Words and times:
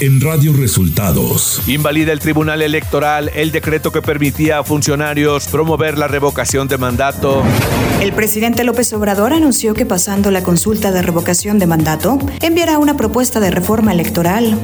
en 0.00 0.20
Radio 0.20 0.54
Resultados. 0.54 1.60
Invalida 1.66 2.12
el 2.12 2.20
Tribunal 2.20 2.62
Electoral 2.62 3.30
el 3.34 3.52
decreto 3.52 3.92
que 3.92 4.00
permitía 4.00 4.58
a 4.58 4.64
funcionarios 4.64 5.46
promover 5.46 5.98
la 5.98 6.08
revocación 6.08 6.68
de 6.68 6.78
mandato. 6.78 7.42
El 8.00 8.14
presidente 8.14 8.64
López 8.64 8.92
Obrador 8.94 9.34
anunció 9.34 9.74
que 9.74 9.84
pasando 9.84 10.30
la 10.30 10.42
consulta 10.42 10.90
de 10.90 11.02
revocación 11.02 11.58
de 11.58 11.66
mandato, 11.66 12.18
enviará 12.40 12.78
una 12.78 12.96
propuesta 12.96 13.40
de 13.40 13.50
reforma 13.50 13.92
electoral. 13.92 14.58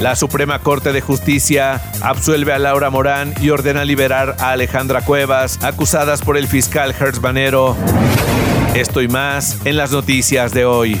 La 0.00 0.14
Suprema 0.14 0.60
Corte 0.60 0.92
de 0.92 1.00
Justicia 1.00 1.82
absuelve 2.00 2.52
a 2.52 2.58
Laura 2.58 2.90
Morán 2.90 3.34
y 3.40 3.50
ordena 3.50 3.84
liberar 3.84 4.36
a 4.38 4.52
Alejandra 4.52 5.04
Cuevas, 5.04 5.58
acusadas 5.62 6.22
por 6.22 6.36
el 6.36 6.46
fiscal 6.46 6.94
Hertz 6.98 7.20
Banero. 7.20 7.76
Esto 8.74 9.02
y 9.02 9.08
más 9.08 9.58
en 9.64 9.76
las 9.76 9.90
noticias 9.90 10.52
de 10.52 10.64
hoy. 10.64 11.00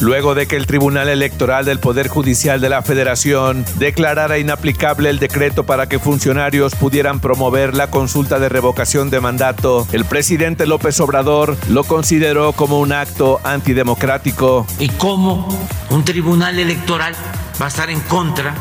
luego 0.00 0.34
de 0.34 0.46
que 0.46 0.56
el 0.56 0.66
Tribunal 0.66 1.08
Electoral 1.08 1.64
del 1.64 1.80
Poder 1.80 2.08
Judicial 2.08 2.60
de 2.60 2.68
la 2.68 2.82
Federación 2.82 3.64
declarara 3.76 4.38
inaplicable 4.38 5.10
el 5.10 5.18
decreto 5.18 5.64
para 5.64 5.88
que 5.88 5.98
funcionarios 5.98 6.74
pudieran 6.74 7.20
promover 7.20 7.74
la 7.74 7.88
consulta 7.90 8.38
de 8.38 8.48
revocación 8.48 9.10
de 9.10 9.20
mandato, 9.20 9.86
el 9.92 10.04
presidente 10.04 10.66
López 10.66 11.00
Obrador 11.00 11.56
lo 11.68 11.84
consideró 11.84 12.52
como 12.52 12.80
un 12.80 12.92
acto 12.92 13.40
antidemocrático. 13.44 14.66
¿Y 14.78 14.88
cómo 14.90 15.48
un 15.90 16.04
tribunal 16.04 16.58
electoral 16.58 17.14
va 17.60 17.66
a 17.66 17.68
estar 17.68 17.90
en 17.90 18.00
contra 18.00 18.54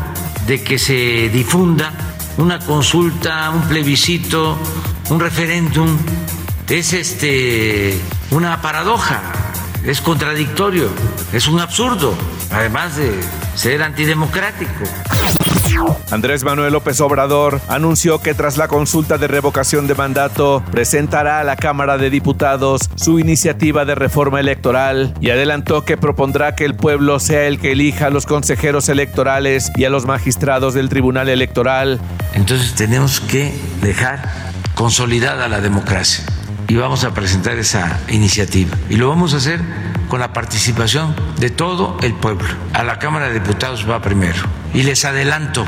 de 0.45 0.64
que 0.64 0.80
se 0.80 1.30
difunda 1.30 1.94
una 2.38 2.59
consulta, 2.59 3.50
un 3.50 3.62
plebiscito, 3.64 4.58
un 5.09 5.19
referéndum? 5.19 5.97
Es 6.69 6.94
este 6.94 7.97
una 8.31 8.62
paradoja 8.62 9.47
es 9.86 10.02
contradictorio, 10.02 10.89
es 11.33 11.47
un 11.47 11.59
absurdo, 11.59 12.14
además 12.52 12.97
de 12.97 13.20
ser 13.56 13.84
antidemocrático. 13.84 14.84
Andrés 16.11 16.44
Manuel 16.44 16.73
López 16.73 17.00
Obrador 17.02 17.61
anunció 17.67 18.19
que 18.19 18.34
tras 18.34 18.58
la 18.58 18.67
consulta 18.67 19.17
de 19.17 19.28
revocación 19.28 19.88
de 19.88 19.95
mandato 19.95 20.64
presentará 20.72 21.39
a 21.39 21.44
la 21.44 21.56
Cámara 21.56 21.97
de 21.97 22.09
Diputados 22.09 22.89
su 22.95 23.19
iniciativa 23.19 23.86
de 23.86 23.95
reforma 23.95 24.39
electoral 24.39 25.14
y 25.19 25.30
adelantó 25.30 25.86
que 25.86 25.97
propondrá 25.97 26.56
que 26.56 26.66
el 26.66 26.75
pueblo 26.75 27.19
sea 27.19 27.45
el 27.47 27.59
que 27.59 27.73
elija 27.73 28.08
a 28.08 28.09
los 28.09 28.25
consejeros 28.25 28.89
electorales 28.89 29.72
y 29.75 29.86
a 29.86 29.89
los 29.89 30.06
magistrados 30.06 30.73
del 30.73 30.89
Tribunal 30.89 31.30
Electoral. 31.30 32.00
Entonces 32.34 32.73
tenemos 32.73 33.19
que 33.19 33.53
dejar 33.81 34.31
consolidada 34.73 35.47
la 35.47 35.62
democracia 35.62 36.23
y 36.68 36.76
vamos 36.76 37.04
a 37.04 37.14
presentar 37.14 37.58
esa 37.58 38.00
iniciativa. 38.10 38.78
Y 38.90 38.96
lo 38.96 39.10
vamos 39.10 39.34
a 39.34 39.38
hacer 39.38 39.62
con 40.10 40.20
la 40.20 40.34
participación 40.34 41.16
de 41.38 41.50
todo 41.50 41.98
el 42.02 42.14
pueblo. 42.14 42.48
A 42.74 42.84
la 42.84 43.00
Cámara 43.00 43.28
de 43.28 43.36
Diputados 43.36 43.90
va 43.90 44.02
primero. 44.02 44.42
Y 44.74 44.84
les 44.84 45.06
adelanto, 45.06 45.66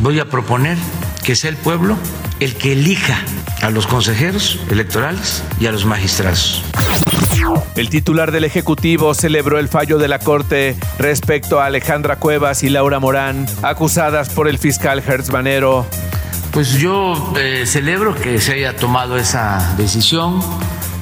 voy 0.00 0.20
a 0.20 0.28
proponer 0.28 0.76
que 1.24 1.36
sea 1.36 1.50
el 1.50 1.56
pueblo 1.56 1.96
el 2.40 2.56
que 2.56 2.72
elija 2.72 3.18
a 3.62 3.70
los 3.70 3.86
consejeros 3.86 4.58
electorales 4.68 5.44
y 5.60 5.66
a 5.66 5.72
los 5.72 5.84
magistrados. 5.84 6.64
El 7.76 7.88
titular 7.88 8.32
del 8.32 8.44
Ejecutivo 8.44 9.14
celebró 9.14 9.58
el 9.58 9.68
fallo 9.68 9.98
de 9.98 10.08
la 10.08 10.18
Corte 10.18 10.76
respecto 10.98 11.60
a 11.60 11.66
Alejandra 11.66 12.16
Cuevas 12.16 12.62
y 12.62 12.68
Laura 12.68 12.98
Morán, 12.98 13.46
acusadas 13.62 14.28
por 14.30 14.48
el 14.48 14.58
fiscal 14.58 15.02
Hertz 15.06 15.30
Manero 15.30 15.86
pues 16.52 16.74
yo 16.74 17.32
eh, 17.36 17.64
celebro 17.66 18.14
que 18.14 18.38
se 18.40 18.52
haya 18.52 18.76
tomado 18.76 19.16
esa 19.16 19.74
decisión 19.76 20.40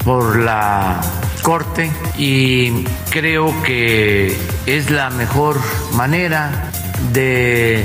por 0.05 0.39
la 0.39 1.01
Corte 1.43 1.91
y 2.17 2.85
creo 3.11 3.53
que 3.63 4.37
es 4.67 4.91
la 4.91 5.11
mejor 5.11 5.59
manera 5.95 6.71
de 7.13 7.85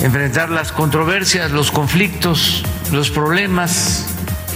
enfrentar 0.00 0.50
las 0.50 0.72
controversias, 0.72 1.50
los 1.50 1.70
conflictos, 1.70 2.64
los 2.92 3.10
problemas, 3.10 4.06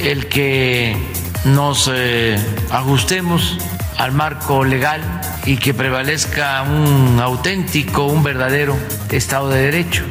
el 0.00 0.26
que 0.28 0.96
nos 1.44 1.90
eh, 1.92 2.38
ajustemos 2.70 3.58
al 3.98 4.12
marco 4.12 4.64
legal 4.64 5.02
y 5.44 5.56
que 5.56 5.74
prevalezca 5.74 6.62
un 6.62 7.18
auténtico, 7.20 8.06
un 8.06 8.22
verdadero 8.22 8.76
Estado 9.10 9.50
de 9.50 9.62
Derecho. 9.62 10.04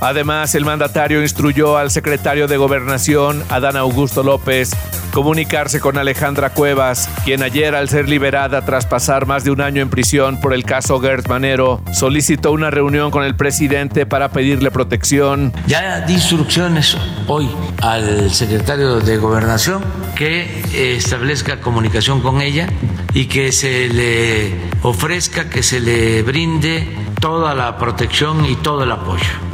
Además, 0.00 0.54
el 0.54 0.64
mandatario 0.64 1.22
instruyó 1.22 1.78
al 1.78 1.90
secretario 1.90 2.46
de 2.46 2.56
Gobernación, 2.56 3.42
Adán 3.48 3.76
Augusto 3.76 4.22
López, 4.22 4.70
comunicarse 5.14 5.80
con 5.80 5.96
Alejandra 5.96 6.50
Cuevas, 6.50 7.08
quien 7.24 7.42
ayer 7.42 7.74
al 7.74 7.88
ser 7.88 8.08
liberada 8.08 8.64
tras 8.64 8.84
pasar 8.84 9.26
más 9.26 9.44
de 9.44 9.52
un 9.52 9.60
año 9.60 9.80
en 9.80 9.88
prisión 9.88 10.40
por 10.40 10.52
el 10.52 10.64
caso 10.64 11.00
Gert 11.00 11.28
Manero, 11.28 11.80
solicitó 11.92 12.50
una 12.50 12.70
reunión 12.70 13.12
con 13.12 13.22
el 13.22 13.36
presidente 13.36 14.06
para 14.06 14.30
pedirle 14.30 14.72
protección. 14.72 15.52
Ya 15.68 16.00
di 16.00 16.14
instrucciones 16.14 16.96
hoy 17.28 17.48
al 17.80 18.30
secretario 18.30 19.00
de 19.00 19.16
Gobernación 19.16 19.84
que 20.16 20.96
establezca 20.96 21.60
comunicación 21.60 22.20
con 22.20 22.40
ella 22.40 22.68
y 23.14 23.26
que 23.26 23.52
se 23.52 23.88
le 23.88 24.52
ofrezca, 24.82 25.48
que 25.48 25.62
se 25.62 25.78
le 25.78 26.22
brinde 26.22 26.88
toda 27.20 27.54
la 27.54 27.78
protección 27.78 28.44
y 28.44 28.56
todo 28.56 28.82
el 28.82 28.90
apoyo. 28.90 29.53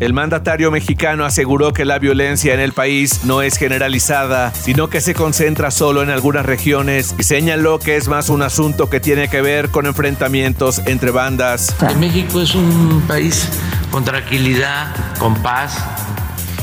El 0.00 0.12
mandatario 0.12 0.70
mexicano 0.70 1.24
aseguró 1.24 1.72
que 1.72 1.84
la 1.84 1.98
violencia 1.98 2.52
en 2.52 2.60
el 2.60 2.72
país 2.72 3.24
no 3.24 3.42
es 3.42 3.56
generalizada, 3.56 4.52
sino 4.52 4.88
que 4.88 5.00
se 5.00 5.14
concentra 5.14 5.70
solo 5.70 6.02
en 6.02 6.10
algunas 6.10 6.44
regiones 6.44 7.14
y 7.18 7.22
señaló 7.22 7.78
que 7.78 7.96
es 7.96 8.08
más 8.08 8.28
un 8.28 8.42
asunto 8.42 8.90
que 8.90 9.00
tiene 9.00 9.28
que 9.28 9.40
ver 9.40 9.70
con 9.70 9.86
enfrentamientos 9.86 10.82
entre 10.86 11.10
bandas. 11.10 11.74
México 11.98 12.40
es 12.40 12.54
un 12.54 13.02
país 13.08 13.48
con 13.90 14.04
tranquilidad, 14.04 14.94
con 15.18 15.34
paz, 15.36 15.78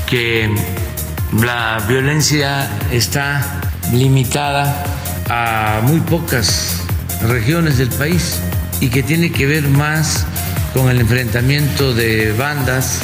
que 0.07 0.53
la 1.41 1.83
violencia 1.87 2.69
está 2.91 3.61
limitada 3.91 4.83
a 5.29 5.81
muy 5.83 5.99
pocas 6.01 6.83
regiones 7.27 7.77
del 7.77 7.89
país 7.89 8.39
y 8.79 8.89
que 8.89 9.01
tiene 9.01 9.31
que 9.31 9.45
ver 9.45 9.67
más 9.69 10.27
con 10.73 10.89
el 10.89 10.99
enfrentamiento 10.99 11.93
de 11.93 12.33
bandas. 12.33 13.01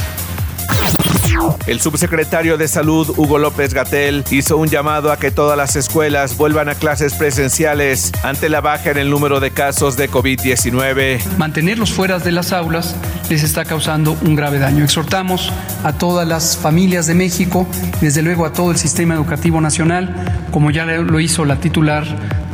El 1.68 1.80
subsecretario 1.80 2.58
de 2.58 2.68
Salud, 2.68 3.14
Hugo 3.16 3.38
López 3.38 3.74
Gatel, 3.74 4.24
hizo 4.32 4.58
un 4.58 4.68
llamado 4.68 5.12
a 5.12 5.18
que 5.18 5.32
todas 5.32 5.56
las 5.56 5.76
escuelas 5.76 6.36
vuelvan 6.36 6.68
a 6.68 6.76
clases 6.76 7.14
presenciales 7.14 8.12
ante 8.24 8.50
la 8.50 8.60
baja 8.60 8.92
en 8.92 8.98
el 8.98 9.10
número 9.10 9.40
de 9.40 9.52
casos 9.52 9.96
de 9.96 10.10
COVID-19. 10.10 11.20
Mantenerlos 11.38 11.94
fuera 11.94 12.20
de 12.20 12.32
las 12.32 12.52
aulas 12.52 12.96
les 13.30 13.44
está 13.44 13.66
causando 13.66 14.18
un 14.24 14.36
grave 14.36 14.60
daño. 14.60 14.84
Exhortamos 14.84 15.54
a 15.84 15.94
todas 15.94 16.28
las 16.28 16.58
familias 16.58 17.06
de 17.08 17.14
México, 17.14 17.68
desde 18.02 18.22
luego 18.22 18.46
a 18.46 18.54
todo 18.54 18.72
el 18.72 18.78
sistema 18.78 19.14
educativo 19.14 19.62
nacional, 19.62 20.16
como 20.52 20.72
ya 20.72 20.86
lo 20.86 21.20
hizo 21.20 21.46
la 21.46 21.58
titular 21.58 22.06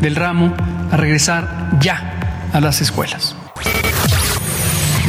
del 0.01 0.15
ramo, 0.15 0.53
a 0.91 0.97
regresar 0.97 1.69
ya 1.79 2.49
a 2.53 2.59
las 2.59 2.81
escuelas. 2.81 3.35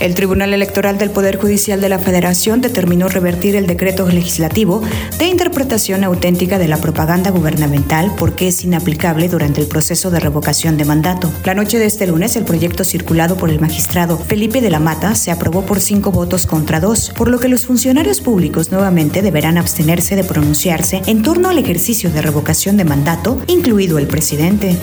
El 0.00 0.14
Tribunal 0.14 0.54
Electoral 0.54 0.96
del 0.96 1.10
Poder 1.10 1.36
Judicial 1.36 1.78
de 1.82 1.90
la 1.90 1.98
Federación 1.98 2.62
determinó 2.62 3.08
revertir 3.08 3.54
el 3.54 3.66
decreto 3.66 4.08
legislativo 4.08 4.82
de 5.18 5.26
interpretación 5.26 6.04
auténtica 6.04 6.58
de 6.58 6.68
la 6.68 6.78
propaganda 6.78 7.30
gubernamental 7.30 8.10
porque 8.18 8.48
es 8.48 8.64
inaplicable 8.64 9.28
durante 9.28 9.60
el 9.60 9.66
proceso 9.66 10.10
de 10.10 10.18
revocación 10.18 10.78
de 10.78 10.86
mandato. 10.86 11.30
La 11.44 11.52
noche 11.52 11.78
de 11.78 11.84
este 11.84 12.06
lunes, 12.06 12.34
el 12.36 12.44
proyecto 12.44 12.82
circulado 12.82 13.36
por 13.36 13.50
el 13.50 13.60
magistrado 13.60 14.16
Felipe 14.16 14.62
de 14.62 14.70
la 14.70 14.80
Mata 14.80 15.14
se 15.14 15.30
aprobó 15.30 15.66
por 15.66 15.80
cinco 15.80 16.10
votos 16.12 16.46
contra 16.46 16.80
dos, 16.80 17.12
por 17.14 17.28
lo 17.28 17.38
que 17.38 17.48
los 17.48 17.66
funcionarios 17.66 18.22
públicos 18.22 18.72
nuevamente 18.72 19.20
deberán 19.20 19.58
abstenerse 19.58 20.16
de 20.16 20.24
pronunciarse 20.24 21.02
en 21.06 21.22
torno 21.22 21.50
al 21.50 21.58
ejercicio 21.58 22.10
de 22.10 22.22
revocación 22.22 22.78
de 22.78 22.84
mandato, 22.84 23.38
incluido 23.48 23.98
el 23.98 24.06
presidente. 24.06 24.78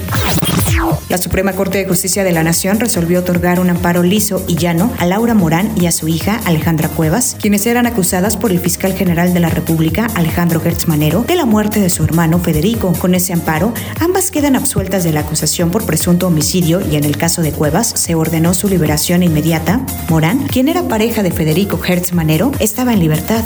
La 1.10 1.18
Suprema 1.18 1.54
Corte 1.54 1.78
de 1.78 1.88
Justicia 1.88 2.26
de 2.26 2.34
la 2.34 2.44
Nación 2.44 2.82
resolvió 2.82 3.20
otorgar 3.20 3.62
un 3.62 3.70
amparo 3.70 4.04
liso 4.04 4.44
y 4.46 4.56
llano 4.56 4.92
a 4.98 5.06
Laura 5.06 5.34
Morán 5.34 5.72
y 5.80 5.86
a 5.86 5.94
su 5.94 6.10
hija 6.10 6.42
Alejandra 6.44 6.90
Cuevas, 6.90 7.38
quienes 7.40 7.66
eran 7.66 7.88
acusadas 7.88 8.36
por 8.36 8.52
el 8.52 8.60
fiscal 8.60 8.94
general 8.94 9.34
de 9.34 9.40
la 9.40 9.50
República, 9.50 10.08
Alejandro 10.16 10.60
Gertz 10.60 10.88
Manero, 10.88 11.24
de 11.24 11.38
la 11.38 11.46
muerte 11.46 11.80
de 11.80 11.90
su 11.90 12.04
hermano 12.04 12.40
Federico. 12.40 12.92
Con 13.00 13.16
ese 13.16 13.32
amparo, 13.32 13.74
ambas 14.02 14.32
quedan 14.32 14.58
absueltas 14.58 15.06
de 15.06 15.14
la 15.14 15.22
acusación 15.22 15.72
por 15.72 15.86
presunto 15.86 16.28
homicidio 16.28 16.82
y 16.86 16.98
en 16.98 17.06
el 17.06 17.16
caso 17.16 17.42
de 17.42 17.54
Cuevas 17.54 17.88
se 17.88 18.16
ordenó 18.16 18.54
su 18.54 18.68
liberación 18.68 19.24
inmediata. 19.24 19.80
Morán, 20.10 20.48
quien 20.48 20.68
era 20.68 20.90
pareja 20.90 21.24
de 21.24 21.32
Federico 21.32 21.80
Hertz 21.82 22.12
Manero, 22.12 22.52
estaba 22.60 22.92
en 22.92 23.00
libertad. 23.00 23.44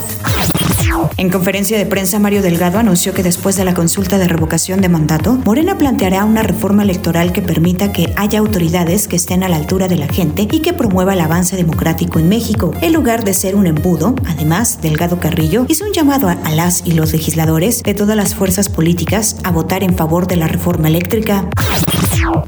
En 1.18 1.30
conferencia 1.30 1.77
de 1.77 1.86
prensa, 1.86 2.19
Mario 2.19 2.42
Delgado 2.42 2.80
anunció 2.80 3.13
que 3.13 3.24
después 3.24 3.56
de 3.56 3.65
la 3.65 3.74
consulta 3.74 4.18
de 4.18 4.27
revocación 4.27 4.81
de 4.81 4.89
mandato, 4.89 5.33
Morena 5.45 5.77
planteará 5.77 6.25
una 6.25 6.44
reforma 6.44 6.83
electoral 6.83 7.31
que 7.31 7.42
permita 7.42 7.92
que 7.92 8.13
haya 8.15 8.39
autoridades 8.39 9.07
que 9.07 9.15
estén 9.15 9.44
a 9.44 9.50
la 9.50 9.57
altura 9.57 9.88
de 9.88 9.98
la 9.98 10.07
gente 10.07 10.48
y 10.51 10.59
que 10.62 10.74
promueva 10.74 11.13
el 11.13 11.21
avance 11.21 11.56
democrático 11.56 12.19
en 12.19 12.30
México. 12.30 12.74
En 12.81 12.94
lugar 12.94 13.24
de 13.24 13.33
ser 13.33 13.56
un 13.56 13.68
embudo, 13.68 14.15
además, 14.27 14.80
Delgado 14.81 15.19
Carrillo 15.19 15.65
hizo 15.68 15.86
un 15.86 15.94
llamado 15.94 16.30
a 16.30 16.51
las 16.51 16.83
y 16.86 16.92
los 16.92 17.13
legisladores 17.13 17.83
de 17.83 17.94
todas 17.94 18.15
las 18.15 18.36
fuerzas 18.36 18.69
políticas 18.69 19.38
a 19.44 19.51
votar 19.51 19.83
en 19.83 19.95
favor 19.95 20.27
de 20.27 20.38
la 20.38 20.48
reforma 20.48 20.88
eléctrica. 20.88 21.50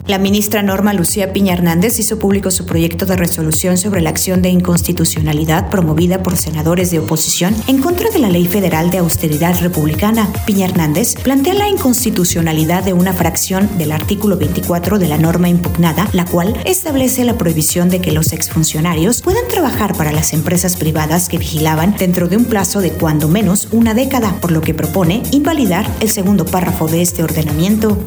La 0.08 0.18
ministra 0.18 0.62
Norma 0.62 0.94
Lucía 0.94 1.34
Piña 1.34 1.54
Hernández 1.54 1.98
hizo 2.00 2.20
público 2.20 2.52
su 2.52 2.66
proyecto 2.66 3.06
de 3.06 3.16
resolución 3.16 3.78
sobre 3.78 4.02
la 4.02 4.10
acción 4.10 4.42
de 4.42 4.50
inconstitucionalidad 4.50 5.70
promovida 5.70 6.22
por 6.22 6.38
senadores 6.38 6.92
de 6.92 7.00
oposición 7.00 7.56
en 7.68 7.80
contra 7.80 8.10
de 8.10 8.20
la 8.20 8.30
Ley 8.30 8.46
Federal 8.46 8.90
de 8.90 9.00
Austeridad 9.00 9.60
Republicana. 9.62 10.32
Piña 10.46 10.68
Hernández 10.68 11.16
plantea 11.16 11.54
la 11.54 11.70
inconstitucionalidad 11.70 12.84
de 12.84 12.94
una 12.94 13.14
fracción 13.14 13.78
del 13.78 13.92
artículo 13.92 14.38
24 14.38 15.00
de 15.00 15.08
la 15.08 15.18
norma 15.18 15.50
impugnada, 15.50 16.08
la 16.14 16.26
cual 16.26 16.56
establece 16.66 17.24
la 17.24 17.38
prohibición 17.38 17.90
de 17.90 18.02
que 18.02 18.12
los 18.12 18.34
exfuncionarios 18.34 19.22
puedan 19.22 19.48
trabajar 19.48 19.96
para 19.96 20.12
las 20.12 20.34
empresas 20.34 20.76
privadas 20.76 21.30
que 21.30 21.38
vigilaban 21.38 21.96
dentro 21.98 22.28
de 22.28 22.38
un 22.38 22.46
plazo 22.46 22.82
de 22.82 22.92
cuando 22.92 23.28
menos 23.28 23.70
una 23.72 23.94
década, 23.94 24.36
por 24.42 24.52
lo 24.52 24.62
que 24.62 24.74
propone 24.74 25.24
invalidar 25.32 25.90
el 26.00 26.10
segundo 26.10 26.46
párrafo 26.46 26.88
de 26.88 27.02
este 27.02 27.24
ordenamiento. 27.24 27.98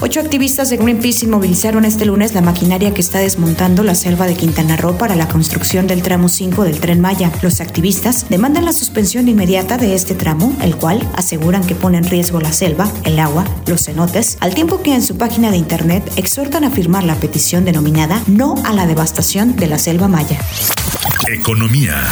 Ocho 0.00 0.20
activistas 0.20 0.70
de 0.70 0.76
Greenpeace 0.76 1.26
inmovilizaron 1.26 1.84
este 1.84 2.04
lunes 2.04 2.34
la 2.34 2.40
maquinaria 2.40 2.92
que 2.92 3.00
está 3.00 3.18
desmontando 3.18 3.82
la 3.82 3.94
selva 3.94 4.26
de 4.26 4.34
Quintana 4.34 4.76
Roo 4.76 4.96
para 4.96 5.16
la 5.16 5.28
construcción 5.28 5.86
del 5.86 6.02
tramo 6.02 6.28
5 6.28 6.64
del 6.64 6.80
tren 6.80 7.00
Maya. 7.00 7.30
Los 7.42 7.60
activistas 7.60 8.28
demandan 8.28 8.64
la 8.64 8.72
suspensión 8.72 9.28
inmediata 9.28 9.76
de 9.76 9.94
este 9.94 10.14
tramo, 10.14 10.56
el 10.62 10.76
cual 10.76 11.06
aseguran 11.14 11.64
que 11.64 11.74
pone 11.74 11.98
en 11.98 12.04
riesgo 12.04 12.40
la 12.40 12.52
selva, 12.52 12.90
el 13.04 13.18
agua, 13.18 13.44
los 13.66 13.84
cenotes, 13.84 14.38
al 14.40 14.54
tiempo 14.54 14.82
que 14.82 14.94
en 14.94 15.02
su 15.02 15.16
página 15.16 15.50
de 15.50 15.58
internet 15.58 16.10
exhortan 16.16 16.64
a 16.64 16.70
firmar 16.70 17.04
la 17.04 17.14
petición 17.14 17.64
denominada 17.64 18.22
No 18.26 18.54
a 18.64 18.72
la 18.72 18.86
devastación 18.86 19.56
de 19.56 19.66
la 19.66 19.78
selva 19.78 20.08
maya. 20.08 20.38
Economía. 21.28 22.08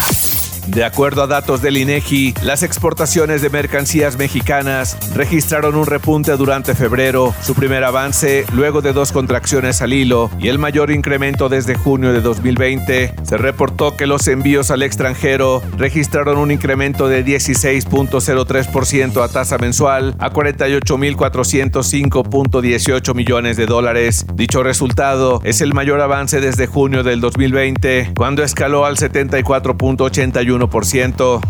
De 0.68 0.84
acuerdo 0.84 1.22
a 1.22 1.26
datos 1.26 1.62
del 1.62 1.78
INEGI, 1.78 2.34
las 2.42 2.62
exportaciones 2.62 3.40
de 3.40 3.48
mercancías 3.48 4.18
mexicanas 4.18 4.98
registraron 5.14 5.74
un 5.74 5.86
repunte 5.86 6.36
durante 6.36 6.74
febrero, 6.74 7.34
su 7.40 7.54
primer 7.54 7.84
avance 7.84 8.44
luego 8.52 8.82
de 8.82 8.92
dos 8.92 9.10
contracciones 9.10 9.80
al 9.80 9.94
hilo 9.94 10.30
y 10.38 10.48
el 10.48 10.58
mayor 10.58 10.90
incremento 10.90 11.48
desde 11.48 11.74
junio 11.74 12.12
de 12.12 12.20
2020. 12.20 13.14
Se 13.22 13.38
reportó 13.38 13.96
que 13.96 14.06
los 14.06 14.28
envíos 14.28 14.70
al 14.70 14.82
extranjero 14.82 15.62
registraron 15.78 16.36
un 16.36 16.50
incremento 16.50 17.08
de 17.08 17.24
16.03% 17.24 19.24
a 19.24 19.28
tasa 19.28 19.56
mensual 19.56 20.14
a 20.18 20.30
48.405.18 20.30 23.14
millones 23.14 23.56
de 23.56 23.64
dólares. 23.64 24.26
Dicho 24.34 24.62
resultado 24.62 25.40
es 25.44 25.62
el 25.62 25.72
mayor 25.72 26.02
avance 26.02 26.42
desde 26.42 26.66
junio 26.66 27.02
del 27.02 27.22
2020, 27.22 28.12
cuando 28.14 28.44
escaló 28.44 28.84
al 28.84 28.96
74.81 28.96 30.57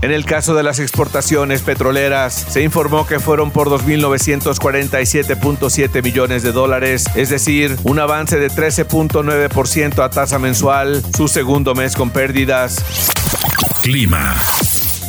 en 0.03 0.11
el 0.11 0.25
caso 0.25 0.55
de 0.55 0.63
las 0.63 0.79
exportaciones 0.79 1.63
petroleras, 1.63 2.35
se 2.35 2.63
informó 2.63 3.07
que 3.07 3.21
fueron 3.21 3.51
por 3.51 3.71
2.947.7 3.71 6.03
millones 6.03 6.43
de 6.43 6.53
dólares, 6.53 7.07
es 7.15 7.31
decir, 7.31 7.79
un 7.85 7.99
avance 7.99 8.39
de 8.39 8.51
13.9% 8.51 10.05
a 10.05 10.11
tasa 10.11 10.39
mensual, 10.39 11.03
su 11.17 11.29
segundo 11.29 11.75
mes 11.75 11.97
con 11.97 12.11
pérdidas. 12.11 12.85
Clima. 13.83 14.37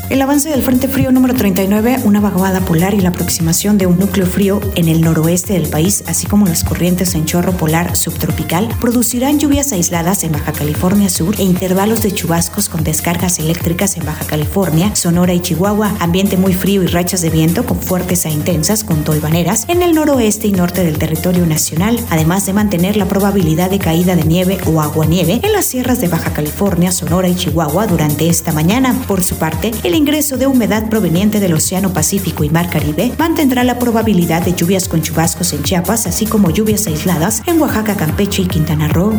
El 0.10 0.24
avance 0.24 0.50
del 0.50 0.64
Frente 0.64 0.88
Frío 0.88 1.12
número 1.12 1.36
39, 1.36 2.00
una 2.04 2.20
vaguada 2.20 2.62
polar 2.62 2.96
y 2.96 3.00
la 3.00 3.10
aproximación 3.10 3.78
de 3.78 3.86
un 3.86 4.00
núcleo 4.00 4.26
frío 4.26 4.60
en 4.74 4.88
el 4.88 5.02
noroeste 5.02 5.54
del 5.54 5.70
país, 5.70 6.04
así 6.08 6.26
como 6.26 6.48
las 6.48 6.64
corrientes 6.64 7.14
en 7.14 7.26
chorro 7.26 7.52
polar 7.52 7.96
subtropical, 7.96 8.70
producirán 8.82 9.38
lluvias 9.38 9.72
aisladas 9.72 10.24
en 10.24 10.32
Baja 10.32 10.52
California 10.52 11.10
Sur 11.10 11.36
e 11.38 11.44
intervalos 11.44 12.02
de 12.02 12.12
chubascos 12.12 12.70
con 12.70 12.84
descargas 12.84 13.38
eléctricas 13.38 13.98
en 13.98 14.06
Baja 14.08 14.26
California, 14.26 14.96
Sonora 14.96 15.36
y 15.36 15.42
Chihuahua, 15.42 15.94
ambiente 16.00 16.38
muy 16.38 16.54
frío 16.54 16.82
y 16.82 16.88
rachas 16.88 17.22
de 17.22 17.30
viento 17.30 17.64
con 17.68 17.80
fuertes 17.80 18.26
a 18.26 18.32
intensas 18.32 18.84
con 18.84 19.04
tolvaneras 19.04 19.66
en 19.68 19.84
el 19.84 19.94
noroeste 19.94 20.48
y 20.48 20.54
norte 20.54 20.84
del 20.84 20.98
territorio 20.98 21.46
nacional, 21.46 22.00
además 22.10 22.48
de 22.48 22.54
mantener 22.54 22.98
la 22.98 23.08
probabilidad 23.08 23.70
de 23.70 23.78
caída 23.78 24.16
de 24.16 24.24
nieve 24.24 24.58
o 24.66 24.82
aguanieve 24.82 25.40
en 25.44 25.54
las 25.54 25.68
sierras 25.68 26.02
de 26.02 26.08
Baja 26.08 26.34
California, 26.34 26.92
Sonora 26.92 27.30
y 27.30 27.36
Chihuahua 27.36 27.86
durante 27.86 28.28
esta 28.28 28.52
mañana. 28.52 29.00
Por 29.08 29.24
su 29.24 29.36
parte, 29.36 29.70
el 29.84 29.99
ingreso 30.00 30.38
de 30.38 30.48
humedad 30.48 30.90
proveniente 30.90 31.42
del 31.42 31.54
Océano 31.54 31.92
Pacífico 31.92 32.46
y 32.46 32.50
Mar 32.50 32.70
Caribe 32.70 33.12
mantendrá 33.20 33.66
la 33.66 33.78
probabilidad 33.78 34.42
de 34.42 34.54
lluvias 34.54 34.88
con 34.88 35.02
chubascos 35.02 35.52
en 35.52 35.62
Chiapas, 35.62 36.08
así 36.08 36.26
como 36.26 36.52
lluvias 36.52 36.88
aisladas 36.88 37.44
en 37.46 37.62
Oaxaca, 37.62 37.96
Campeche 37.96 38.44
y 38.44 38.48
Quintana 38.48 38.88
Roo. 38.88 39.14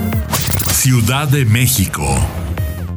Ciudad 0.72 1.28
de 1.28 1.44
México. 1.44 2.02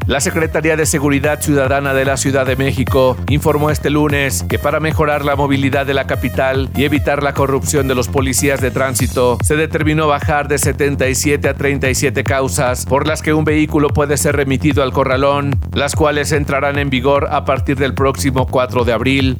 La 0.05 0.19
Secretaría 0.19 0.75
de 0.75 0.85
Seguridad 0.85 1.41
Ciudadana 1.41 1.93
de 1.93 2.03
la 2.03 2.17
Ciudad 2.17 2.45
de 2.45 2.57
México 2.57 3.15
informó 3.29 3.69
este 3.69 3.89
lunes 3.89 4.43
que 4.49 4.59
para 4.59 4.81
mejorar 4.81 5.23
la 5.23 5.37
movilidad 5.37 5.85
de 5.85 5.93
la 5.93 6.07
capital 6.07 6.69
y 6.75 6.83
evitar 6.83 7.23
la 7.23 7.33
corrupción 7.33 7.87
de 7.87 7.95
los 7.95 8.09
policías 8.09 8.59
de 8.59 8.69
tránsito, 8.69 9.37
se 9.41 9.55
determinó 9.55 10.07
bajar 10.07 10.49
de 10.49 10.57
77 10.57 11.47
a 11.47 11.53
37 11.53 12.23
causas 12.25 12.85
por 12.85 13.07
las 13.07 13.21
que 13.21 13.33
un 13.33 13.45
vehículo 13.45 13.87
puede 13.89 14.17
ser 14.17 14.35
remitido 14.35 14.83
al 14.83 14.91
corralón, 14.91 15.57
las 15.71 15.95
cuales 15.95 16.33
entrarán 16.33 16.79
en 16.79 16.89
vigor 16.89 17.29
a 17.31 17.45
partir 17.45 17.77
del 17.77 17.93
próximo 17.93 18.45
4 18.45 18.83
de 18.83 18.91
abril. 18.91 19.37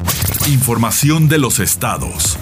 Información 0.48 1.28
de 1.28 1.40
los 1.40 1.60
estados. 1.60 2.38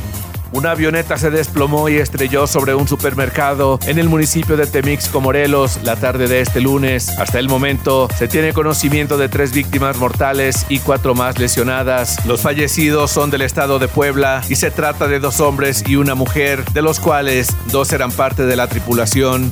Una 0.54 0.72
avioneta 0.72 1.18
se 1.18 1.32
desplomó 1.32 1.88
y 1.88 1.96
estrelló 1.96 2.46
sobre 2.46 2.76
un 2.76 2.86
supermercado 2.86 3.80
en 3.86 4.00
el 4.00 4.10
municipio 4.10 4.58
de 4.58 4.68
Temixco, 4.68 5.22
Morelos, 5.22 5.80
la 5.84 5.96
tarde 5.96 6.28
de 6.28 6.42
este 6.42 6.60
lunes. 6.60 7.08
Hasta 7.18 7.40
el 7.40 7.48
momento 7.48 8.10
se 8.18 8.28
tiene 8.28 8.52
conocimiento 8.52 9.18
de 9.18 9.30
tres 9.30 9.54
víctimas 9.54 9.98
mortales 9.98 10.66
y 10.68 10.80
cuatro 10.80 11.16
más 11.16 11.40
lesionadas. 11.40 12.26
Los 12.26 12.42
fallecidos 12.42 13.12
son 13.12 13.30
del 13.30 13.44
estado 13.44 13.80
de 13.80 13.88
Puebla 13.88 14.42
y 14.50 14.56
se 14.56 14.72
trata 14.72 15.08
de 15.08 15.20
dos 15.20 15.40
hombres 15.40 15.84
y 15.88 15.96
una 15.96 16.16
mujer, 16.16 16.66
de 16.74 16.82
los 16.82 17.00
cuales 17.00 17.48
dos 17.72 17.94
eran 17.94 18.12
parte 18.12 18.46
de 18.46 18.58
la 18.58 18.68
tripulación. 18.68 19.52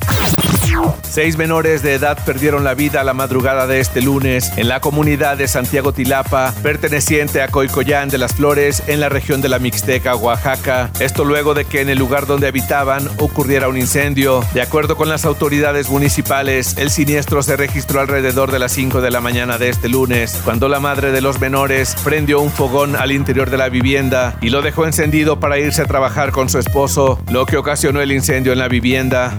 Seis 1.02 1.36
menores 1.36 1.82
de 1.82 1.94
edad 1.94 2.18
perdieron 2.24 2.62
la 2.62 2.74
vida 2.74 3.02
la 3.02 3.14
madrugada 3.14 3.66
de 3.66 3.80
este 3.80 4.00
lunes 4.00 4.52
en 4.56 4.68
la 4.68 4.80
comunidad 4.80 5.36
de 5.36 5.48
Santiago 5.48 5.92
Tilapa, 5.92 6.54
perteneciente 6.62 7.42
a 7.42 7.48
Coicoyán 7.48 8.08
de 8.08 8.18
las 8.18 8.34
Flores, 8.34 8.82
en 8.86 9.00
la 9.00 9.08
región 9.08 9.40
de 9.40 9.48
la 9.48 9.58
Mixteca, 9.58 10.14
Oaxaca. 10.14 10.90
Esto 11.00 11.24
luego 11.24 11.54
de 11.54 11.64
que 11.64 11.80
en 11.80 11.88
el 11.88 11.98
lugar 11.98 12.26
donde 12.26 12.46
habitaban 12.46 13.08
ocurriera 13.18 13.68
un 13.68 13.76
incendio. 13.76 14.44
De 14.54 14.62
acuerdo 14.62 14.96
con 14.96 15.08
las 15.08 15.24
autoridades 15.24 15.88
municipales, 15.88 16.76
el 16.78 16.90
siniestro 16.90 17.42
se 17.42 17.56
registró 17.56 18.00
alrededor 18.00 18.52
de 18.52 18.60
las 18.60 18.72
5 18.72 19.00
de 19.00 19.10
la 19.10 19.20
mañana 19.20 19.58
de 19.58 19.68
este 19.68 19.88
lunes, 19.88 20.40
cuando 20.44 20.68
la 20.68 20.80
madre 20.80 21.10
de 21.10 21.20
los 21.20 21.40
menores 21.40 21.96
prendió 22.04 22.40
un 22.40 22.50
fogón 22.50 22.94
al 22.94 23.12
interior 23.12 23.50
de 23.50 23.56
la 23.56 23.68
vivienda 23.68 24.36
y 24.40 24.50
lo 24.50 24.62
dejó 24.62 24.86
encendido 24.86 25.40
para 25.40 25.58
irse 25.58 25.82
a 25.82 25.86
trabajar 25.86 26.30
con 26.30 26.48
su 26.48 26.58
esposo, 26.58 27.18
lo 27.30 27.46
que 27.46 27.56
ocasionó 27.56 28.00
el 28.00 28.12
incendio 28.12 28.52
en 28.52 28.58
la 28.58 28.68
vivienda. 28.68 29.38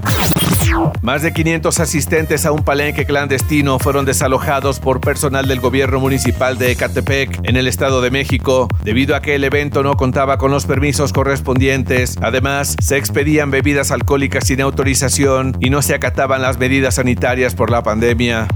Más 1.01 1.21
de 1.21 1.33
500 1.33 1.79
asistentes 1.79 2.45
a 2.45 2.51
un 2.51 2.63
palenque 2.63 3.05
clandestino 3.05 3.79
fueron 3.79 4.05
desalojados 4.05 4.79
por 4.79 5.01
personal 5.01 5.47
del 5.47 5.59
gobierno 5.59 5.99
municipal 5.99 6.57
de 6.57 6.71
Ecatepec, 6.71 7.39
en 7.43 7.57
el 7.57 7.67
Estado 7.67 8.01
de 8.01 8.11
México, 8.11 8.67
debido 8.83 9.15
a 9.15 9.21
que 9.21 9.35
el 9.35 9.43
evento 9.43 9.83
no 9.83 9.95
contaba 9.95 10.37
con 10.37 10.51
los 10.51 10.65
permisos 10.65 11.13
correspondientes. 11.13 12.17
Además, 12.21 12.75
se 12.79 12.97
expedían 12.97 13.51
bebidas 13.51 13.91
alcohólicas 13.91 14.47
sin 14.47 14.61
autorización 14.61 15.57
y 15.59 15.69
no 15.69 15.81
se 15.81 15.95
acataban 15.95 16.41
las 16.41 16.57
medidas 16.57 16.95
sanitarias 16.95 17.55
por 17.55 17.71
la 17.71 17.83
pandemia. 17.83 18.47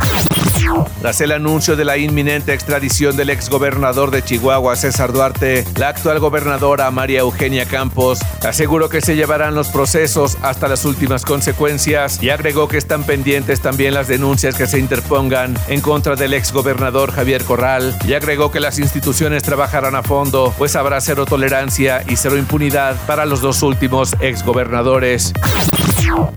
Tras 1.01 1.21
el 1.21 1.31
anuncio 1.31 1.75
de 1.75 1.85
la 1.85 1.97
inminente 1.97 2.53
extradición 2.53 3.15
del 3.15 3.29
exgobernador 3.29 4.11
de 4.11 4.23
Chihuahua, 4.23 4.75
César 4.75 5.13
Duarte, 5.13 5.65
la 5.77 5.89
actual 5.89 6.19
gobernadora 6.19 6.89
María 6.91 7.19
Eugenia 7.19 7.65
Campos 7.65 8.19
aseguró 8.43 8.89
que 8.89 9.01
se 9.01 9.15
llevarán 9.15 9.55
los 9.55 9.69
procesos 9.69 10.37
hasta 10.41 10.67
las 10.67 10.85
últimas 10.85 11.25
consecuencias 11.25 12.21
y 12.21 12.29
agregó 12.29 12.67
que 12.67 12.77
están 12.77 13.03
pendientes 13.03 13.61
también 13.61 13.93
las 13.93 14.07
denuncias 14.07 14.55
que 14.55 14.67
se 14.67 14.79
interpongan 14.79 15.53
en 15.67 15.81
contra 15.81 16.15
del 16.15 16.33
exgobernador 16.33 17.11
Javier 17.11 17.43
Corral 17.43 17.95
y 18.07 18.13
agregó 18.13 18.51
que 18.51 18.59
las 18.59 18.79
instituciones 18.79 19.43
trabajarán 19.43 19.95
a 19.95 20.03
fondo, 20.03 20.53
pues 20.57 20.75
habrá 20.75 21.01
cero 21.01 21.25
tolerancia 21.25 22.03
y 22.07 22.15
cero 22.15 22.37
impunidad 22.37 22.95
para 23.05 23.25
los 23.25 23.41
dos 23.41 23.61
últimos 23.63 24.15
exgobernadores. 24.19 25.33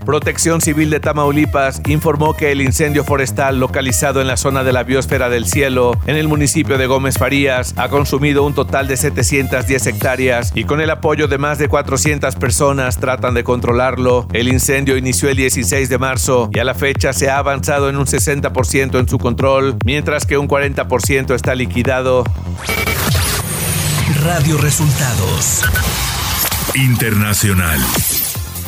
Protección 0.05 0.61
Civil 0.61 0.89
de 0.89 0.99
Tamaulipas 0.99 1.81
informó 1.87 2.33
que 2.33 2.51
el 2.51 2.61
incendio 2.61 3.03
forestal 3.03 3.59
localizado 3.59 4.21
en 4.21 4.27
la 4.27 4.37
zona 4.37 4.63
de 4.63 4.73
la 4.73 4.83
biosfera 4.83 5.29
del 5.29 5.45
cielo, 5.45 5.91
en 6.07 6.15
el 6.15 6.27
municipio 6.27 6.77
de 6.77 6.87
Gómez 6.87 7.17
Farías, 7.17 7.73
ha 7.77 7.89
consumido 7.89 8.43
un 8.43 8.53
total 8.53 8.87
de 8.87 8.97
710 8.97 9.87
hectáreas 9.87 10.51
y 10.55 10.63
con 10.63 10.81
el 10.81 10.89
apoyo 10.89 11.27
de 11.27 11.37
más 11.37 11.59
de 11.59 11.67
400 11.67 12.35
personas 12.35 12.97
tratan 12.97 13.33
de 13.33 13.43
controlarlo. 13.43 14.27
El 14.33 14.47
incendio 14.47 14.97
inició 14.97 15.29
el 15.29 15.37
16 15.37 15.89
de 15.89 15.97
marzo 15.97 16.49
y 16.53 16.59
a 16.59 16.63
la 16.63 16.73
fecha 16.73 17.13
se 17.13 17.29
ha 17.29 17.37
avanzado 17.37 17.89
en 17.89 17.97
un 17.97 18.05
60% 18.05 18.99
en 18.99 19.07
su 19.07 19.19
control, 19.19 19.77
mientras 19.85 20.25
que 20.25 20.37
un 20.37 20.47
40% 20.47 21.35
está 21.35 21.55
liquidado. 21.55 22.23
Radio 24.23 24.57
Resultados 24.57 25.63
Internacional. 26.75 27.79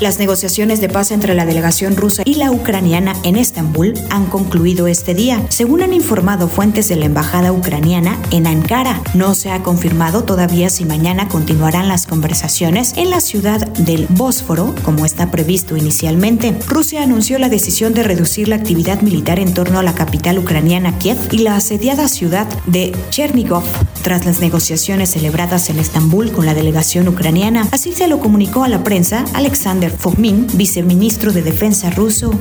Las 0.02 0.18
negociaciones 0.18 0.82
de 0.82 0.90
paz 0.90 1.12
entre 1.12 1.36
la 1.36 1.46
delegación 1.46 1.96
rusa 1.96 2.24
y 2.26 2.34
la 2.34 2.50
ucraniana 2.50 3.16
en 3.22 3.36
Estambul 3.36 3.94
han 4.10 4.26
concluido 4.26 4.88
este 4.88 5.14
día, 5.14 5.46
según 5.50 5.84
han 5.84 5.94
informado 5.94 6.48
fuentes 6.48 6.90
de 6.90 6.96
la 6.96 7.06
embajada 7.06 7.52
ucraniana 7.52 8.18
en 8.32 8.48
Ankara. 8.48 9.00
No 9.14 9.36
se 9.36 9.52
ha 9.52 9.62
confirmado 9.62 10.24
todavía 10.24 10.72
si 10.72 10.86
mañana 10.86 11.28
continuarán 11.28 11.88
las 11.88 12.08
conversaciones 12.08 12.94
en 12.98 13.12
la 13.12 13.22
ciudad 13.22 13.68
del 13.74 14.08
Bósforo, 14.10 14.74
como 14.82 15.06
está 15.06 15.30
previsto 15.30 15.78
inicialmente. 15.78 16.58
Rusia 16.68 17.04
anunció 17.04 17.38
la 17.38 17.50
decisión 17.50 17.94
de 17.94 18.02
reducir 18.02 18.48
la 18.48 18.56
actividad 18.56 19.02
militar 19.02 19.38
en 19.38 19.54
torno 19.54 19.78
a 19.78 19.84
la 19.84 19.94
capital 19.94 20.40
ucraniana 20.40 20.98
Kiev 20.98 21.20
y 21.30 21.38
la 21.44 21.56
asediada 21.56 22.08
ciudad 22.08 22.48
de 22.66 22.92
Chernigov 23.12 23.66
tras 24.02 24.26
las 24.26 24.40
negociaciones 24.40 25.12
celebradas 25.12 25.70
en 25.70 25.78
Estambul 25.78 26.32
con 26.32 26.48
la 26.48 26.56
delegación 26.56 27.08
ucraniana. 27.08 27.68
Así 27.72 27.94
se 27.94 28.08
lo 28.08 28.20
comunicó 28.20 28.64
a 28.64 28.68
la 28.68 28.84
prensa 28.84 29.26
Alexander 29.36 29.91
Fogmin, 29.98 30.48
viceministro 30.54 31.32
de 31.32 31.42
Defensa 31.42 31.90
ruso. 31.90 32.32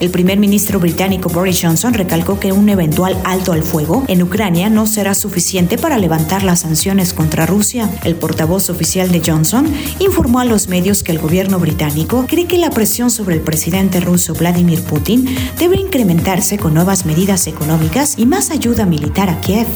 El 0.00 0.10
primer 0.10 0.38
ministro 0.38 0.80
británico 0.80 1.28
Boris 1.28 1.60
Johnson 1.62 1.94
recalcó 1.94 2.38
que 2.38 2.52
un 2.52 2.68
eventual 2.68 3.16
alto 3.24 3.52
al 3.52 3.62
fuego 3.62 4.04
en 4.08 4.22
Ucrania 4.22 4.68
no 4.68 4.86
será 4.86 5.14
suficiente 5.14 5.78
para 5.78 5.98
levantar 5.98 6.42
las 6.42 6.60
sanciones 6.60 7.12
contra 7.14 7.46
Rusia. 7.46 7.88
El 8.04 8.16
portavoz 8.16 8.70
oficial 8.70 9.10
de 9.10 9.22
Johnson 9.24 9.72
informó 10.00 10.40
a 10.40 10.44
los 10.44 10.68
medios 10.68 11.02
que 11.02 11.12
el 11.12 11.18
gobierno 11.18 11.58
británico 11.58 12.26
cree 12.28 12.46
que 12.46 12.58
la 12.58 12.70
presión 12.70 13.10
sobre 13.10 13.36
el 13.36 13.40
presidente 13.40 14.00
ruso 14.00 14.34
Vladimir 14.34 14.82
Putin 14.82 15.34
debe 15.58 15.76
incrementarse 15.76 16.58
con 16.58 16.74
nuevas 16.74 17.06
medidas 17.06 17.46
económicas 17.46 18.14
y 18.18 18.26
más 18.26 18.50
ayuda 18.50 18.84
militar 18.84 19.30
a 19.30 19.40
Kiev. 19.40 19.66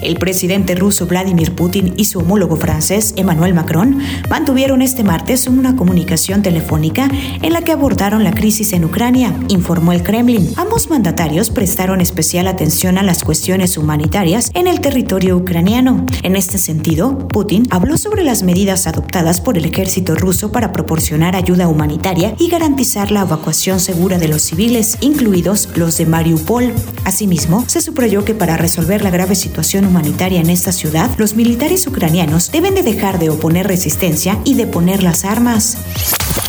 El 0.00 0.16
presidente 0.16 0.74
ruso 0.74 1.06
Vladimir 1.06 1.54
Putin 1.54 1.94
y 1.96 2.06
su 2.06 2.20
homólogo 2.20 2.56
francés 2.56 3.12
Emmanuel 3.16 3.54
Macron 3.54 3.98
mantuvieron 4.28 4.82
este 4.82 5.04
martes 5.04 5.46
una 5.46 5.76
comunicación 5.76 6.42
telefónica 6.42 7.08
en 7.42 7.52
la 7.52 7.62
que 7.62 7.72
abordaron 7.72 8.24
la 8.24 8.32
crisis 8.32 8.72
en 8.72 8.84
Ucrania, 8.84 9.34
informó 9.48 9.92
el 9.92 10.02
Kremlin. 10.02 10.52
Ambos 10.56 10.88
mandatarios 10.88 11.50
prestaron 11.50 12.00
especial 12.00 12.46
atención 12.46 12.98
a 12.98 13.02
las 13.02 13.22
cuestiones 13.22 13.76
humanitarias 13.76 14.50
en 14.54 14.66
el 14.66 14.80
territorio 14.80 15.36
ucraniano. 15.36 16.06
En 16.22 16.34
este 16.34 16.58
sentido, 16.58 17.28
Putin 17.28 17.66
habló 17.70 17.98
sobre 17.98 18.24
las 18.24 18.42
medidas 18.42 18.86
adoptadas 18.86 19.40
por 19.40 19.58
el 19.58 19.66
ejército 19.66 20.14
ruso 20.14 20.50
para 20.52 20.72
proporcionar 20.72 21.36
ayuda 21.36 21.68
humanitaria 21.68 22.34
y 22.38 22.48
garantizar 22.48 23.10
la 23.10 23.22
evacuación 23.22 23.80
segura 23.80 24.18
de 24.18 24.28
los 24.28 24.42
civiles, 24.42 24.96
incluidos 25.00 25.68
los 25.76 25.98
de 25.98 26.06
Mariupol. 26.06 26.72
Asimismo, 27.04 27.64
se 27.66 27.80
subrayó 27.80 28.24
que 28.24 28.34
para 28.34 28.56
resolver 28.56 29.02
la 29.02 29.10
grave 29.10 29.34
situación 29.34 29.59
humanitaria 29.86 30.40
en 30.40 30.50
esta 30.50 30.72
ciudad, 30.72 31.10
los 31.18 31.34
militares 31.34 31.86
ucranianos 31.86 32.50
deben 32.50 32.74
de 32.74 32.82
dejar 32.82 33.18
de 33.18 33.30
oponer 33.30 33.66
resistencia 33.66 34.38
y 34.44 34.54
de 34.54 34.66
poner 34.66 35.02
las 35.02 35.24
armas. 35.24 35.76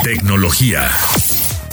Tecnología. 0.04 0.90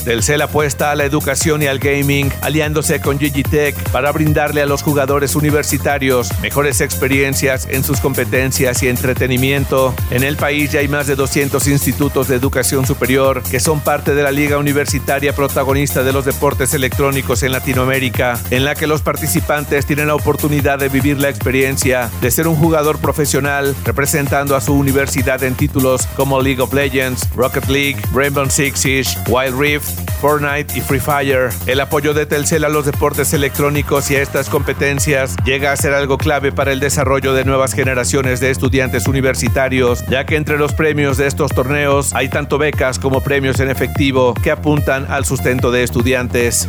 Telcel 0.04 0.42
apuesta 0.42 0.90
a 0.90 0.94
la 0.94 1.04
educación 1.04 1.62
y 1.62 1.66
al 1.66 1.78
gaming, 1.78 2.32
aliándose 2.40 3.00
con 3.00 3.18
Gigitech 3.18 3.76
para 3.90 4.12
brindarle 4.12 4.62
a 4.62 4.66
los 4.66 4.82
jugadores 4.82 5.36
universitarios 5.36 6.30
mejores 6.40 6.80
experiencias 6.80 7.66
en 7.70 7.84
sus 7.84 8.00
competencias 8.00 8.82
y 8.82 8.88
entretenimiento. 8.88 9.94
En 10.10 10.22
el 10.22 10.36
país 10.36 10.72
ya 10.72 10.80
hay 10.80 10.88
más 10.88 11.06
de 11.06 11.16
200 11.16 11.66
institutos 11.68 12.28
de 12.28 12.36
educación 12.36 12.86
superior 12.86 13.42
que 13.42 13.60
son 13.60 13.80
parte 13.80 14.14
de 14.14 14.22
la 14.22 14.30
liga 14.30 14.58
universitaria 14.58 15.34
protagonista 15.34 16.02
de 16.02 16.12
los 16.12 16.24
deportes 16.24 16.74
electrónicos 16.74 17.42
en 17.42 17.52
Latinoamérica, 17.52 18.38
en 18.50 18.64
la 18.64 18.74
que 18.74 18.86
los 18.86 19.02
participantes 19.02 19.86
tienen 19.86 20.08
la 20.08 20.14
oportunidad 20.14 20.78
de 20.78 20.88
vivir 20.88 21.20
la 21.20 21.28
experiencia 21.28 22.10
de 22.20 22.30
ser 22.30 22.48
un 22.48 22.56
jugador 22.56 22.98
profesional 22.98 23.74
representando 23.84 24.56
a 24.56 24.60
su 24.60 24.74
universidad 24.74 25.42
en 25.42 25.54
títulos 25.54 26.06
como 26.16 26.40
League 26.40 26.60
of 26.60 26.72
Legends, 26.72 27.28
Rocket 27.34 27.68
League, 27.68 28.00
Rainbow 28.12 28.48
Six 28.48 28.78
Siege, 28.78 29.18
Wild 29.28 29.58
Rift, 29.58 29.87
Fortnite 30.20 30.76
y 30.76 30.80
Free 30.80 31.00
Fire. 31.00 31.50
El 31.66 31.80
apoyo 31.80 32.14
de 32.14 32.26
Telcel 32.26 32.64
a 32.64 32.68
los 32.68 32.84
deportes 32.84 33.32
electrónicos 33.32 34.10
y 34.10 34.16
a 34.16 34.22
estas 34.22 34.48
competencias 34.48 35.36
llega 35.44 35.72
a 35.72 35.76
ser 35.76 35.94
algo 35.94 36.18
clave 36.18 36.52
para 36.52 36.72
el 36.72 36.80
desarrollo 36.80 37.34
de 37.34 37.44
nuevas 37.44 37.72
generaciones 37.72 38.40
de 38.40 38.50
estudiantes 38.50 39.06
universitarios, 39.06 40.04
ya 40.08 40.26
que 40.26 40.36
entre 40.36 40.58
los 40.58 40.74
premios 40.74 41.16
de 41.16 41.26
estos 41.26 41.52
torneos 41.52 42.14
hay 42.14 42.28
tanto 42.28 42.58
becas 42.58 42.98
como 42.98 43.20
premios 43.20 43.60
en 43.60 43.70
efectivo 43.70 44.34
que 44.34 44.50
apuntan 44.50 45.06
al 45.10 45.24
sustento 45.24 45.70
de 45.70 45.82
estudiantes. 45.84 46.68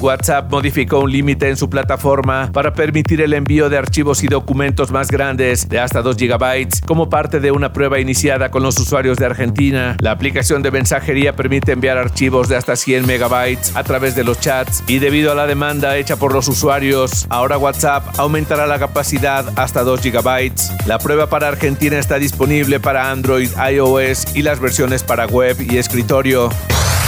WhatsApp 0.00 0.50
modificó 0.50 1.00
un 1.00 1.12
límite 1.12 1.48
en 1.48 1.56
su 1.56 1.70
plataforma 1.70 2.50
para 2.52 2.72
permitir 2.72 3.20
el 3.20 3.32
envío 3.32 3.68
de 3.68 3.78
archivos 3.78 4.24
y 4.24 4.28
documentos 4.28 4.90
más 4.90 5.08
grandes 5.08 5.68
de 5.68 5.78
hasta 5.80 6.02
2 6.02 6.16
GB 6.16 6.68
como 6.86 7.08
parte 7.08 7.40
de 7.40 7.50
una 7.50 7.72
prueba 7.72 8.00
iniciada 8.00 8.50
con 8.50 8.62
los 8.62 8.78
usuarios 8.78 9.16
de 9.18 9.26
Argentina. 9.26 9.96
La 10.00 10.10
aplicación 10.10 10.62
de 10.62 10.70
mensajería 10.70 11.36
permite 11.36 11.72
enviar 11.72 11.93
archivos 11.98 12.48
de 12.48 12.56
hasta 12.56 12.76
100 12.76 13.06
megabytes 13.06 13.74
a 13.76 13.84
través 13.84 14.14
de 14.14 14.24
los 14.24 14.40
chats 14.40 14.82
y 14.86 14.98
debido 14.98 15.32
a 15.32 15.34
la 15.34 15.46
demanda 15.46 15.96
hecha 15.96 16.16
por 16.16 16.32
los 16.32 16.48
usuarios, 16.48 17.26
ahora 17.28 17.58
WhatsApp 17.58 18.18
aumentará 18.18 18.66
la 18.66 18.78
capacidad 18.78 19.46
hasta 19.56 19.82
2 19.82 20.00
GB. 20.02 20.52
La 20.86 20.98
prueba 20.98 21.28
para 21.28 21.48
Argentina 21.48 21.98
está 21.98 22.18
disponible 22.18 22.80
para 22.80 23.10
Android, 23.10 23.50
iOS 23.70 24.36
y 24.36 24.42
las 24.42 24.60
versiones 24.60 25.02
para 25.02 25.26
web 25.26 25.56
y 25.60 25.78
escritorio. 25.78 26.50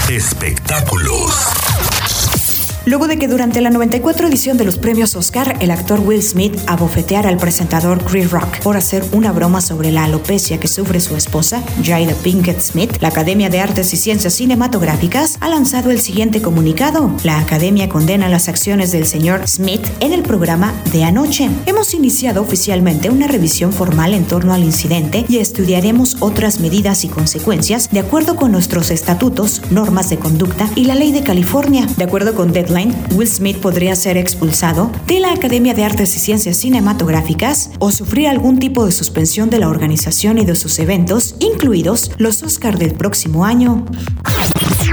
Espectáculos. 0.09 1.76
Luego 2.87 3.09
de 3.09 3.19
que 3.19 3.27
durante 3.27 3.61
la 3.61 3.71
94 3.71 4.29
edición 4.29 4.57
de 4.57 4.65
los 4.65 4.79
premios 4.79 5.17
Oscar, 5.17 5.57
el 5.59 5.73
actor 5.73 5.99
Will 5.99 6.23
Smith 6.23 6.57
abofeteara 6.69 7.29
al 7.29 7.37
presentador 7.37 8.05
Chris 8.05 8.31
Rock 8.31 8.61
por 8.63 8.77
hacer 8.77 9.05
una 9.11 9.33
broma 9.33 9.61
sobre 9.61 9.91
la 9.91 10.05
alopecia 10.05 10.61
que 10.61 10.69
sufre 10.69 11.01
su 11.01 11.17
esposa, 11.17 11.65
Jada 11.83 12.15
Pinkett 12.23 12.61
Smith, 12.61 12.99
la 13.01 13.09
Academia 13.09 13.51
de 13.51 13.59
Artes 13.59 13.93
y 13.93 13.97
Ciencias 13.97 14.35
Cinematográficas 14.35 15.37
ha 15.41 15.49
lanzado 15.49 15.91
el 15.91 16.01
siguiente 16.01 16.41
comunicado. 16.41 17.11
La 17.25 17.41
Academia 17.41 17.89
condena 17.89 18.29
las 18.29 18.49
acciones 18.49 18.93
del 18.93 19.05
señor 19.05 19.49
Smith 19.49 19.85
en 19.99 20.13
el 20.13 20.23
programa 20.23 20.73
de 20.93 21.03
anoche. 21.03 21.51
Hemos 21.67 21.93
iniciado 21.93 22.41
oficialmente 22.41 23.11
una 23.11 23.27
revisión 23.27 23.73
formal 23.73 24.15
en 24.15 24.27
torno 24.27 24.55
al 24.55 24.63
incidente 24.63 25.25
y 25.29 25.39
estudiaremos 25.39 26.19
otras 26.21 26.61
medidas 26.61 27.05
y 27.05 27.09
consecuencias 27.09 27.91
de 27.91 27.99
acuerdo 27.99 28.37
con 28.37 28.53
nuestros 28.53 28.93
estatutos, 28.93 29.63
normas 29.73 30.09
de 30.09 30.21
conducta 30.21 30.71
y 30.77 30.85
la 30.85 30.95
ley 30.95 31.11
de 31.11 31.25
California. 31.25 31.85
De 31.97 32.05
acuerdo 32.05 32.37
con 32.37 32.53
Deadline, 32.53 32.76
Will 32.77 33.27
Smith 33.27 33.57
podría 33.57 33.97
ser 33.97 34.19
expulsado 34.19 34.91
de 35.07 35.19
la 35.19 35.33
Academia 35.33 35.73
de 35.73 35.83
Artes 35.83 36.15
y 36.15 36.19
Ciencias 36.19 36.59
Cinematográficas 36.59 37.71
o 37.79 37.91
sufrir 37.91 38.29
algún 38.29 38.59
tipo 38.59 38.85
de 38.85 38.93
suspensión 38.93 39.49
de 39.49 39.59
la 39.59 39.69
organización 39.71 40.37
y 40.37 40.45
de 40.45 40.55
sus 40.55 40.79
eventos, 40.79 41.37
incluidos 41.41 42.11
los 42.19 42.43
Oscar 42.43 42.77
del 42.77 42.93
próximo 42.93 43.47
año. 43.47 43.87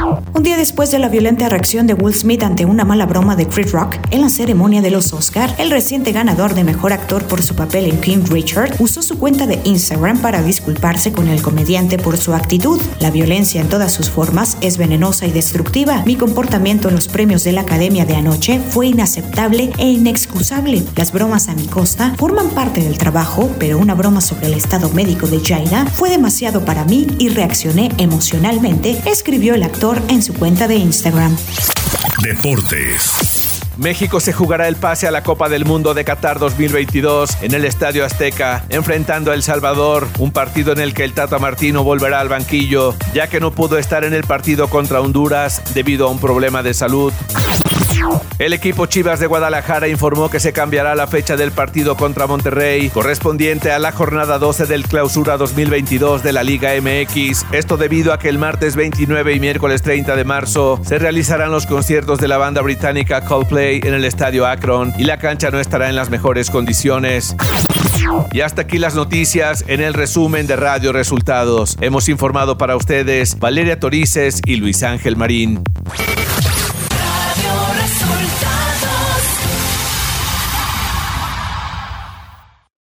Un 0.04 0.44
día 0.44 0.58
después 0.58 0.92
de 0.92 1.00
la 1.00 1.08
violenta 1.08 1.48
reacción 1.48 1.88
de 1.88 1.94
Will 1.94 2.14
Smith 2.14 2.44
ante 2.44 2.66
una 2.66 2.84
mala 2.84 3.06
broma 3.06 3.38
de 3.38 3.48
Chris 3.48 3.72
Rock 3.72 3.96
en 4.12 4.22
la 4.22 4.30
ceremonia 4.30 4.82
de 4.82 4.92
los 4.92 5.14
Oscar, 5.14 5.56
el 5.60 5.72
reciente 5.72 6.12
ganador 6.12 6.56
de 6.56 6.66
mejor 6.66 6.92
actor 6.92 7.24
por 7.24 7.42
su 7.42 7.56
papel 7.56 7.86
en 7.86 8.02
King 8.02 8.26
Richard 8.30 8.76
usó 8.80 9.02
su 9.02 9.18
cuenta 9.18 9.48
de 9.48 9.62
Instagram 9.64 10.18
para 10.20 10.42
disculparse 10.42 11.14
con 11.14 11.30
el 11.30 11.42
comediante 11.42 11.98
por 11.98 12.18
su 12.18 12.34
actitud. 12.34 12.82
La 13.00 13.12
violencia 13.12 13.62
en 13.62 13.70
todas 13.70 13.94
sus 13.94 14.10
formas 14.10 14.58
es 14.60 14.78
venenosa 14.78 15.26
y 15.26 15.32
destructiva. 15.32 16.04
Mi 16.06 16.18
comportamiento 16.18 16.90
en 16.90 16.96
los 16.96 17.08
premios 17.08 17.46
de 17.46 17.54
la 17.54 17.62
Academia 17.62 18.06
de 18.06 18.16
anoche 18.16 18.60
fue 18.60 18.88
inaceptable 18.88 19.72
e 19.78 19.90
inexcusable. 19.90 20.84
Las 20.98 21.14
bromas 21.14 21.48
a 21.48 21.56
mi 21.56 21.68
costa 21.68 22.14
forman 22.18 22.50
parte 22.50 22.82
del 22.82 22.98
trabajo, 22.98 23.50
pero 23.58 23.78
una 23.78 23.94
broma 23.94 24.20
sobre 24.20 24.48
el 24.48 24.54
estado 24.56 24.90
médico 24.90 25.28
de 25.28 25.40
Jaina 25.40 25.86
fue 25.86 26.10
demasiado 26.10 26.66
para 26.66 26.84
mí 26.84 27.08
y 27.20 27.30
reaccioné 27.30 27.90
emocionalmente, 27.98 29.02
escribió 29.06 29.54
el 29.54 29.64
actor 29.64 29.93
en 30.10 30.22
su 30.22 30.34
cuenta 30.34 30.68
de 30.68 30.76
Instagram. 30.76 31.36
Deportes. 32.22 33.60
México 33.78 34.20
se 34.20 34.34
jugará 34.34 34.68
el 34.68 34.76
pase 34.76 35.08
a 35.08 35.12
la 35.12 35.24
Copa 35.24 35.50
del 35.50 35.66
Mundo 35.66 35.94
de 35.94 36.06
Qatar 36.06 36.38
2022 36.38 37.38
en 37.42 37.54
el 37.56 37.66
Estadio 37.66 38.06
Azteca, 38.06 38.64
enfrentando 38.70 39.32
a 39.32 39.34
El 39.34 39.42
Salvador, 39.42 40.08
un 40.20 40.32
partido 40.32 40.74
en 40.74 40.80
el 40.80 40.94
que 40.94 41.04
el 41.04 41.14
Tata 41.14 41.40
Martino 41.40 41.84
volverá 41.84 42.20
al 42.20 42.30
banquillo, 42.30 42.96
ya 43.14 43.28
que 43.28 43.40
no 43.40 43.52
pudo 43.52 43.80
estar 43.80 44.04
en 44.04 44.14
el 44.14 44.26
partido 44.26 44.68
contra 44.68 45.02
Honduras 45.02 45.62
debido 45.74 46.08
a 46.08 46.12
un 46.12 46.20
problema 46.20 46.62
de 46.62 46.76
salud. 46.76 47.12
El 48.40 48.54
equipo 48.54 48.86
Chivas 48.88 49.20
de 49.20 49.28
Guadalajara 49.28 49.88
informó 49.88 50.30
que 50.30 50.40
se 50.40 50.54
cambiará 50.54 50.96
la 50.96 51.08
fecha 51.08 51.36
del 51.36 51.52
partido 51.52 51.96
contra 51.96 52.28
Monterrey, 52.28 52.90
correspondiente 52.90 53.72
a 53.72 53.80
la 53.80 53.92
jornada 53.92 54.40
12 54.40 54.66
del 54.66 54.86
clausura 54.86 55.38
2022 55.38 56.24
de 56.24 56.34
la 56.34 56.44
Liga 56.44 56.72
MX. 56.82 57.46
Esto 57.52 57.78
debido 57.78 58.12
a 58.12 58.20
que 58.20 58.30
el 58.30 58.38
martes 58.38 58.76
29 58.76 59.34
y 59.34 59.40
miércoles 59.40 59.82
30 59.82 60.16
de 60.16 60.24
marzo 60.24 60.82
se 60.84 61.00
realizarán 61.00 61.52
los 61.52 61.66
conciertos 61.66 62.20
de 62.20 62.28
la 62.28 62.38
banda 62.38 62.62
británica 62.62 63.24
Coldplay 63.24 63.82
en 63.84 63.94
el 63.94 64.06
estadio 64.06 64.46
Akron 64.48 64.94
y 64.98 65.04
la 65.04 65.18
cancha 65.18 65.52
no 65.52 65.60
estará 65.60 65.90
en 65.90 65.96
las 65.96 66.10
mejores 66.10 66.50
condiciones. 66.50 67.36
Y 68.32 68.42
hasta 68.42 68.64
aquí 68.64 68.80
las 68.80 68.96
noticias 68.96 69.64
en 69.68 69.82
el 69.82 69.94
resumen 69.94 70.48
de 70.48 70.56
Radio 70.56 70.92
Resultados. 70.92 71.78
Hemos 71.80 72.10
informado 72.10 72.58
para 72.58 72.76
ustedes 72.76 73.40
Valeria 73.40 73.80
Torices 73.80 74.42
y 74.46 74.58
Luis 74.58 74.84
Ángel 74.84 75.16
Marín. 75.16 75.64